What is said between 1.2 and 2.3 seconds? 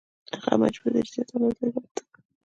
اندازه یې ثابته کړي